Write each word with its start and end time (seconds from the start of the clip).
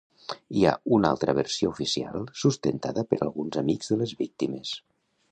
Hi 0.59 0.63
ha 0.67 0.71
una 0.95 1.09
altra 1.15 1.33
versió 1.39 1.69
oficial 1.73 2.25
sustentada 2.43 3.03
per 3.11 3.19
alguns 3.25 3.61
amics 3.63 3.93
de 3.93 3.99
les 4.03 4.15
víctimes. 4.23 4.73